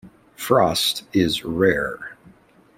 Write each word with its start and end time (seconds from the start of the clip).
Frost 0.35 1.03
is 1.13 1.45
rare. 1.45 2.15